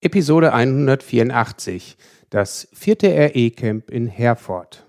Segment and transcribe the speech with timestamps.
[0.00, 1.96] Episode 184,
[2.28, 4.85] das vierte RE-Camp in Herford.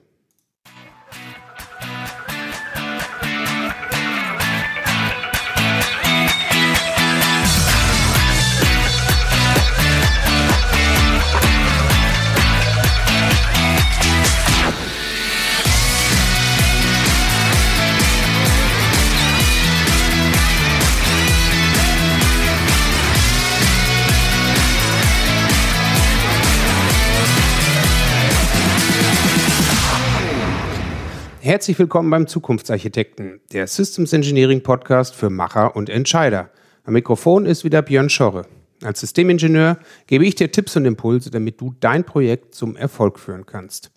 [31.48, 36.50] Herzlich willkommen beim Zukunftsarchitekten, der Systems Engineering Podcast für Macher und Entscheider.
[36.84, 38.46] Am Mikrofon ist wieder Björn Schorre.
[38.84, 43.46] Als Systemingenieur gebe ich dir Tipps und Impulse, damit du dein Projekt zum Erfolg führen
[43.46, 43.92] kannst.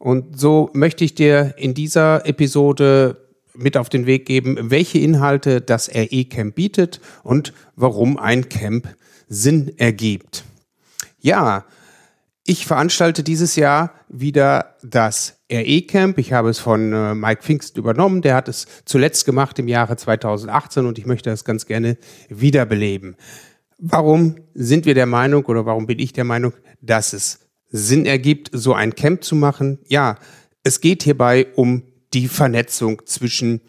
[0.00, 3.18] Und so möchte ich dir in dieser Episode
[3.54, 8.88] mit auf den Weg geben, welche Inhalte das RE-Camp bietet und warum ein Camp
[9.28, 10.42] Sinn ergibt.
[11.20, 11.66] Ja,
[12.50, 16.18] ich veranstalte dieses Jahr wieder das RE-Camp.
[16.18, 18.22] Ich habe es von äh, Mike Pfingst übernommen.
[18.22, 21.96] Der hat es zuletzt gemacht im Jahre 2018 und ich möchte das ganz gerne
[22.28, 23.14] wiederbeleben.
[23.78, 28.50] Warum sind wir der Meinung oder warum bin ich der Meinung, dass es Sinn ergibt,
[28.52, 29.78] so ein Camp zu machen?
[29.86, 30.18] Ja,
[30.64, 31.84] es geht hierbei um
[32.14, 33.60] die Vernetzung zwischen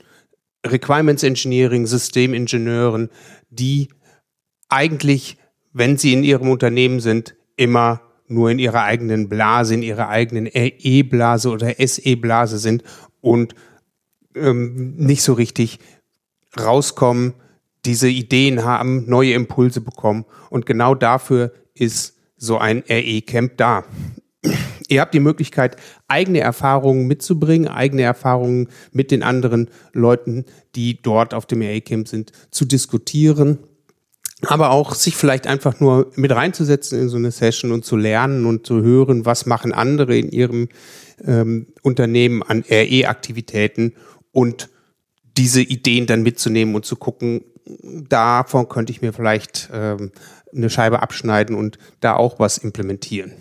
[0.66, 3.12] Requirements Engineering, Systemingenieuren,
[3.52, 3.90] die
[4.70, 5.38] eigentlich,
[5.72, 10.50] wenn sie in ihrem Unternehmen sind, immer nur in ihrer eigenen Blase, in ihrer eigenen
[10.52, 12.84] E-Blase oder SE-Blase sind
[13.20, 13.56] und
[14.36, 15.80] ähm, nicht so richtig
[16.60, 17.34] rauskommen,
[17.86, 20.26] diese Ideen haben, neue Impulse bekommen.
[20.50, 23.86] Und genau dafür ist so ein RE-Camp da.
[24.88, 31.34] Ihr habt die Möglichkeit, eigene Erfahrungen mitzubringen, eigene Erfahrungen mit den anderen Leuten, die dort
[31.34, 33.60] auf dem RE-Camp sind, zu diskutieren
[34.48, 38.46] aber auch sich vielleicht einfach nur mit reinzusetzen in so eine Session und zu lernen
[38.46, 40.70] und zu hören, was machen andere in ihrem
[41.26, 43.94] ähm, Unternehmen an RE-Aktivitäten
[44.32, 44.70] und
[45.38, 47.44] diese Ideen dann mitzunehmen und zu gucken,
[48.10, 50.12] davon könnte ich mir vielleicht ähm,
[50.54, 53.34] eine Scheibe abschneiden und da auch was implementieren.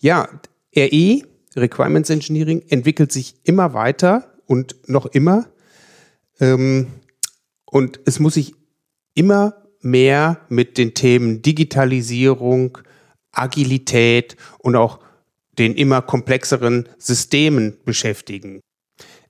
[0.00, 0.28] Ja,
[0.76, 1.22] RE,
[1.56, 5.46] Requirements Engineering, entwickelt sich immer weiter und noch immer.
[6.40, 6.88] Ähm,
[7.64, 8.54] und es muss sich
[9.14, 12.78] immer mehr mit den Themen Digitalisierung,
[13.32, 15.00] Agilität und auch
[15.58, 18.60] den immer komplexeren Systemen beschäftigen.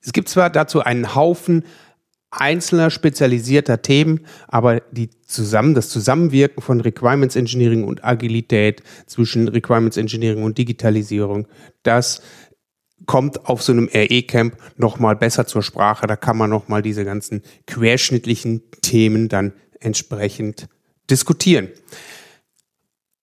[0.01, 1.65] Es gibt zwar dazu einen Haufen
[2.31, 9.97] einzelner spezialisierter Themen, aber die zusammen, das Zusammenwirken von Requirements Engineering und Agilität zwischen Requirements
[9.97, 11.49] Engineering und Digitalisierung,
[11.83, 12.23] das
[13.07, 16.07] kommt auf so einem RE-Camp nochmal besser zur Sprache.
[16.07, 20.69] Da kann man nochmal diese ganzen querschnittlichen Themen dann entsprechend
[21.11, 21.69] diskutieren.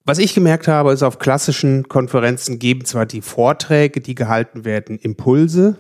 [0.04, 4.98] Was ich gemerkt habe, ist, auf klassischen Konferenzen geben zwar die Vorträge, die gehalten werden,
[4.98, 5.78] Impulse,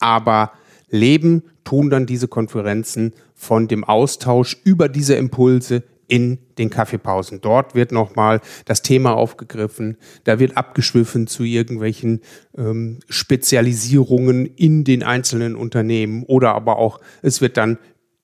[0.00, 0.52] aber
[0.88, 7.40] leben tun dann diese Konferenzen von dem Austausch über diese Impulse in den Kaffeepausen.
[7.40, 12.20] Dort wird nochmal das Thema aufgegriffen, da wird abgeschwiffen zu irgendwelchen
[12.58, 17.78] ähm, Spezialisierungen in den einzelnen Unternehmen oder aber auch es wird dann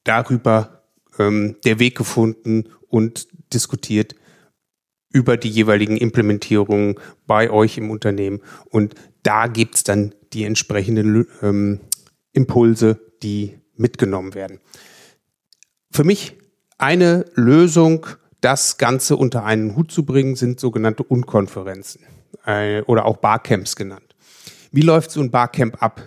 [0.04, 0.77] darüber
[1.18, 4.14] ähm, der Weg gefunden und diskutiert
[5.10, 6.96] über die jeweiligen Implementierungen
[7.26, 8.40] bei euch im Unternehmen.
[8.70, 11.80] Und da gibt's dann die entsprechenden ähm,
[12.32, 14.60] Impulse, die mitgenommen werden.
[15.90, 16.36] Für mich
[16.76, 18.06] eine Lösung,
[18.40, 22.02] das Ganze unter einen Hut zu bringen, sind sogenannte Unkonferenzen
[22.44, 24.14] äh, oder auch Barcamps genannt.
[24.70, 26.02] Wie läuft so ein Barcamp ab?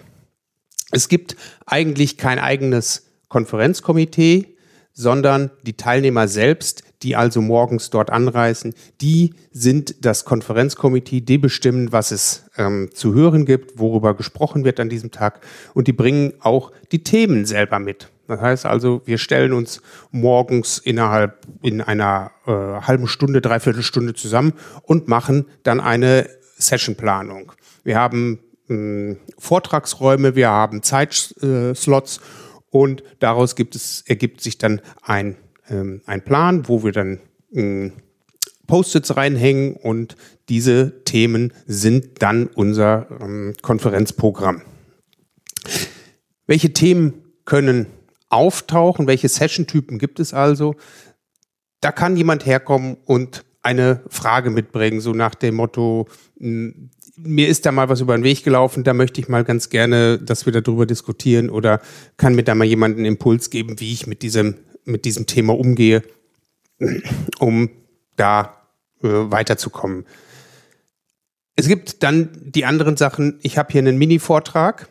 [0.91, 1.35] Es gibt
[1.65, 4.57] eigentlich kein eigenes Konferenzkomitee,
[4.93, 11.91] sondern die Teilnehmer selbst, die also morgens dort anreisen, die sind das Konferenzkomitee, die bestimmen,
[11.91, 15.41] was es ähm, zu hören gibt, worüber gesprochen wird an diesem Tag
[15.73, 18.09] und die bringen auch die Themen selber mit.
[18.27, 19.81] Das heißt also, wir stellen uns
[20.11, 27.51] morgens innerhalb in einer äh, halben Stunde, dreiviertel Stunde zusammen und machen dann eine Sessionplanung.
[27.83, 28.39] Wir haben
[28.69, 32.21] äh, Vortragsräume, wir haben Zeitslots äh,
[32.71, 35.37] und daraus gibt es, ergibt sich dann ein,
[35.69, 37.19] ähm, ein Plan, wo wir dann
[37.53, 37.93] ähm,
[38.65, 40.15] Post-its reinhängen und
[40.49, 44.61] diese Themen sind dann unser ähm, Konferenzprogramm.
[46.47, 47.13] Welche Themen
[47.45, 47.87] können
[48.29, 49.07] auftauchen?
[49.07, 50.75] Welche Session-Typen gibt es also?
[51.81, 56.07] Da kann jemand herkommen und eine Frage mitbringen, so nach dem Motto,
[57.23, 60.17] mir ist da mal was über den Weg gelaufen, da möchte ich mal ganz gerne,
[60.19, 61.81] dass wir darüber diskutieren oder
[62.17, 65.57] kann mir da mal jemand einen Impuls geben, wie ich mit diesem, mit diesem Thema
[65.57, 66.03] umgehe,
[67.39, 67.69] um
[68.15, 68.61] da
[69.03, 70.05] äh, weiterzukommen.
[71.55, 73.39] Es gibt dann die anderen Sachen.
[73.43, 74.87] Ich habe hier einen Mini-Vortrag.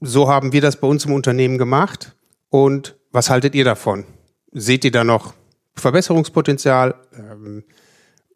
[0.00, 2.14] So haben wir das bei uns im Unternehmen gemacht.
[2.50, 4.04] Und was haltet ihr davon?
[4.52, 5.34] Seht ihr da noch
[5.74, 6.94] Verbesserungspotenzial?
[7.16, 7.64] Ähm,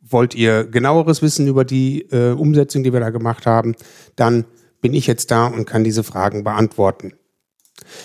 [0.01, 3.75] wollt ihr genaueres wissen über die äh, Umsetzung, die wir da gemacht haben?
[4.17, 4.45] Dann
[4.81, 7.13] bin ich jetzt da und kann diese Fragen beantworten.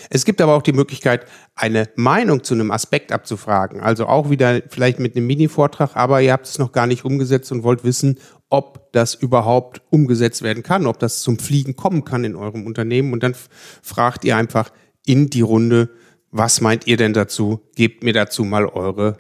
[0.09, 1.25] Es gibt aber auch die Möglichkeit,
[1.55, 3.81] eine Meinung zu einem Aspekt abzufragen.
[3.81, 7.51] Also auch wieder vielleicht mit einem Mini-Vortrag, aber ihr habt es noch gar nicht umgesetzt
[7.51, 8.19] und wollt wissen,
[8.49, 13.13] ob das überhaupt umgesetzt werden kann, ob das zum Fliegen kommen kann in eurem Unternehmen.
[13.13, 13.35] Und dann
[13.81, 14.71] fragt ihr einfach
[15.05, 15.89] in die Runde,
[16.31, 17.61] was meint ihr denn dazu?
[17.75, 19.17] Gebt mir dazu mal eure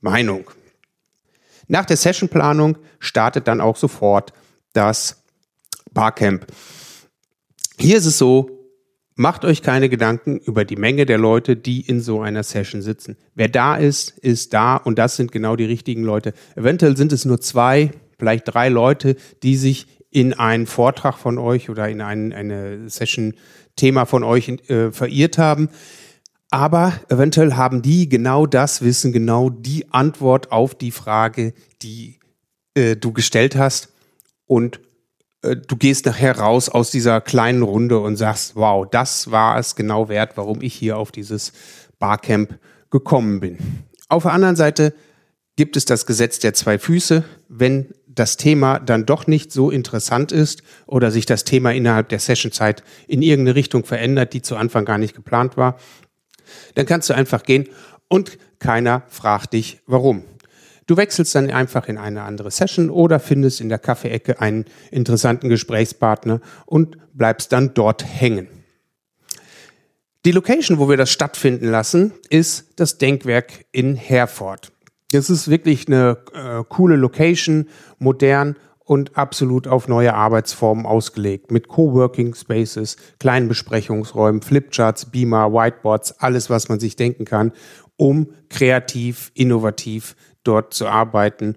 [0.00, 0.50] Meinung.
[1.72, 4.34] Nach der Sessionplanung startet dann auch sofort
[4.74, 5.24] das
[5.94, 6.46] Barcamp.
[7.78, 8.62] Hier ist es so,
[9.14, 13.18] Macht euch keine Gedanken über die Menge der Leute, die in so einer Session sitzen.
[13.34, 16.32] Wer da ist, ist da und das sind genau die richtigen Leute.
[16.56, 21.68] Eventuell sind es nur zwei, vielleicht drei Leute, die sich in einen Vortrag von euch
[21.68, 25.68] oder in ein, eine Session-Thema von euch äh, verirrt haben.
[26.52, 32.20] Aber eventuell haben die genau das Wissen, genau die Antwort auf die Frage, die
[32.74, 33.88] äh, du gestellt hast
[34.44, 34.78] und
[35.40, 39.76] äh, du gehst nachher raus aus dieser kleinen Runde und sagst, wow, das war es
[39.76, 41.54] genau wert, warum ich hier auf dieses
[41.98, 42.58] Barcamp
[42.90, 43.56] gekommen bin.
[44.10, 44.92] Auf der anderen Seite
[45.56, 47.24] gibt es das Gesetz der zwei Füße.
[47.48, 52.18] Wenn das Thema dann doch nicht so interessant ist oder sich das Thema innerhalb der
[52.18, 55.78] Sessionzeit in irgendeine Richtung verändert, die zu Anfang gar nicht geplant war,
[56.74, 57.68] dann kannst du einfach gehen
[58.08, 60.24] und keiner fragt dich, warum.
[60.86, 65.48] Du wechselst dann einfach in eine andere Session oder findest in der Kaffeeecke einen interessanten
[65.48, 68.48] Gesprächspartner und bleibst dann dort hängen.
[70.24, 74.72] Die Location, wo wir das stattfinden lassen, ist das Denkwerk in Herford.
[75.10, 77.68] Das ist wirklich eine äh, coole Location,
[77.98, 78.56] modern
[78.92, 81.50] und absolut auf neue Arbeitsformen ausgelegt.
[81.50, 87.52] Mit Coworking Spaces, kleinen Besprechungsräumen, Flipcharts, Beamer, Whiteboards, alles, was man sich denken kann,
[87.96, 91.56] um kreativ, innovativ dort zu arbeiten,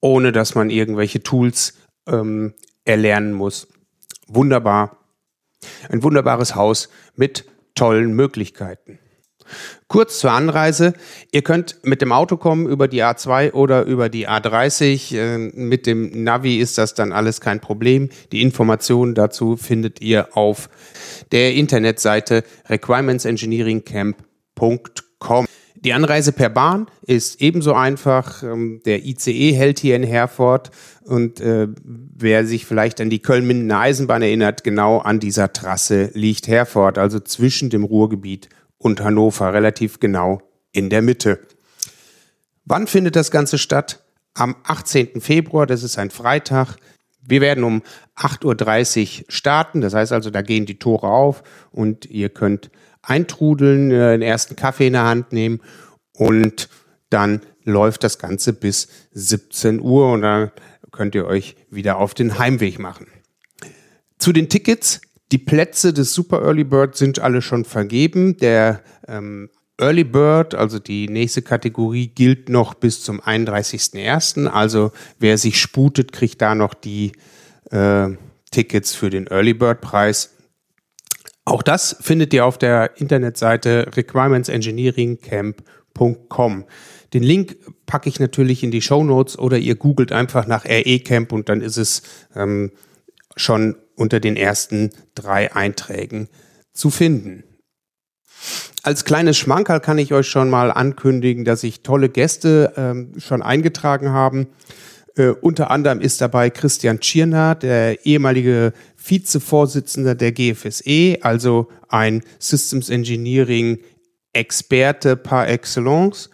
[0.00, 1.74] ohne dass man irgendwelche Tools
[2.06, 2.54] ähm,
[2.86, 3.68] erlernen muss.
[4.26, 4.96] Wunderbar.
[5.90, 8.98] Ein wunderbares Haus mit tollen Möglichkeiten.
[9.88, 10.92] Kurz zur Anreise.
[11.32, 15.16] Ihr könnt mit dem Auto kommen über die A2 oder über die A30.
[15.16, 18.08] Äh, mit dem Navi ist das dann alles kein Problem.
[18.32, 20.68] Die Informationen dazu findet ihr auf
[21.30, 25.46] der Internetseite requirementsengineeringcamp.com.
[25.84, 28.44] Die Anreise per Bahn ist ebenso einfach.
[28.44, 30.70] Ähm, der ICE hält hier in Herford
[31.02, 36.46] und äh, wer sich vielleicht an die Köln-Mindener Eisenbahn erinnert, genau an dieser Trasse liegt
[36.46, 38.48] Herford, also zwischen dem Ruhrgebiet
[38.82, 40.42] und Hannover, relativ genau
[40.72, 41.40] in der Mitte.
[42.64, 44.02] Wann findet das Ganze statt?
[44.34, 45.20] Am 18.
[45.20, 46.76] Februar, das ist ein Freitag.
[47.24, 47.82] Wir werden um
[48.16, 52.70] 8.30 Uhr starten, das heißt also, da gehen die Tore auf und ihr könnt
[53.02, 55.60] eintrudeln, äh, den ersten Kaffee in der Hand nehmen
[56.12, 56.68] und
[57.10, 60.50] dann läuft das Ganze bis 17 Uhr und dann
[60.90, 63.06] könnt ihr euch wieder auf den Heimweg machen.
[64.18, 65.00] Zu den Tickets.
[65.32, 68.36] Die Plätze des Super Early Bird sind alle schon vergeben.
[68.36, 69.48] Der ähm,
[69.78, 74.46] Early Bird, also die nächste Kategorie, gilt noch bis zum 31.01.
[74.46, 77.12] Also wer sich sputet, kriegt da noch die
[77.70, 78.10] äh,
[78.50, 80.34] Tickets für den Early Bird Preis.
[81.46, 86.64] Auch das findet ihr auf der Internetseite requirementsengineeringcamp.com.
[87.14, 91.00] Den Link packe ich natürlich in die Show Notes oder ihr googelt einfach nach RE
[91.00, 92.02] Camp und dann ist es
[92.36, 92.72] ähm,
[93.34, 96.28] schon unter den ersten drei Einträgen
[96.72, 97.44] zu finden.
[98.82, 103.40] Als kleines Schmankerl kann ich euch schon mal ankündigen, dass sich tolle Gäste ähm, schon
[103.40, 104.48] eingetragen haben.
[105.16, 112.90] Äh, unter anderem ist dabei Christian Tschirner, der ehemalige Vizevorsitzender der GFSE, also ein Systems
[112.90, 113.78] Engineering
[114.32, 116.30] Experte par excellence.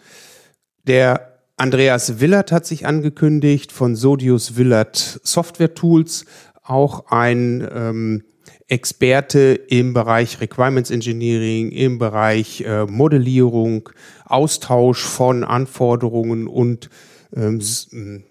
[0.85, 6.25] Der Andreas Willert hat sich angekündigt von Sodius Willert Software Tools,
[6.69, 8.23] auch ein ähm,
[8.67, 13.89] Experte im Bereich Requirements Engineering, im Bereich äh, Modellierung,
[14.25, 16.89] Austausch von Anforderungen und
[17.35, 17.61] ähm,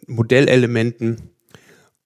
[0.07, 1.31] Modellelementen.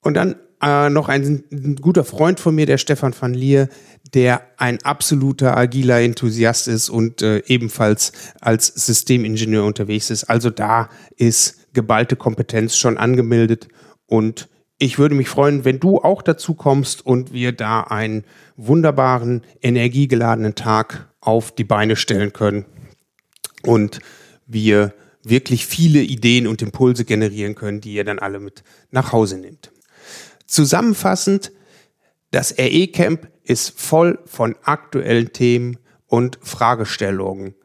[0.01, 3.69] Und dann äh, noch ein, ein, guter Freund von mir, der Stefan van Lier,
[4.13, 10.25] der ein absoluter agiler Enthusiast ist und äh, ebenfalls als Systemingenieur unterwegs ist.
[10.25, 13.67] Also da ist geballte Kompetenz schon angemeldet
[14.07, 14.49] und
[14.83, 18.25] ich würde mich freuen, wenn du auch dazu kommst und wir da einen
[18.57, 22.65] wunderbaren, energiegeladenen Tag auf die Beine stellen können
[23.61, 23.99] und
[24.45, 29.37] wir wirklich viele Ideen und Impulse generieren können, die ihr dann alle mit nach Hause
[29.37, 29.71] nehmt.
[30.47, 31.53] Zusammenfassend,
[32.31, 37.55] das RE-Camp ist voll von aktuellen Themen und Fragestellungen.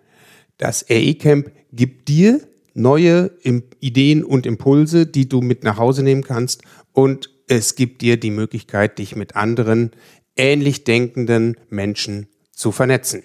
[0.57, 2.41] Das RE-Camp gibt dir
[2.79, 3.33] neue
[3.81, 6.63] Ideen und Impulse, die du mit nach Hause nehmen kannst
[6.99, 9.93] und es gibt dir die Möglichkeit, dich mit anderen
[10.35, 13.23] ähnlich denkenden Menschen zu vernetzen.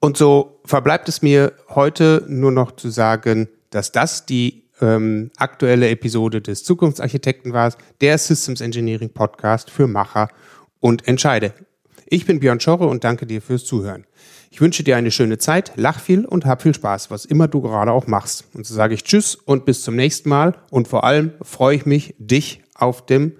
[0.00, 5.88] Und so verbleibt es mir heute nur noch zu sagen, dass das die ähm, aktuelle
[5.88, 10.28] Episode des Zukunftsarchitekten war, der Systems Engineering Podcast für Macher
[10.78, 11.52] und Entscheide.
[12.06, 14.06] Ich bin Björn Schorre und danke dir fürs Zuhören.
[14.54, 17.60] Ich wünsche dir eine schöne Zeit, lach viel und hab viel Spaß, was immer du
[17.60, 18.44] gerade auch machst.
[18.54, 21.86] Und so sage ich Tschüss und bis zum nächsten Mal und vor allem freue ich
[21.86, 23.32] mich, dich auf dem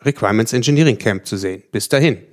[0.00, 1.62] Requirements Engineering Camp zu sehen.
[1.70, 2.31] Bis dahin.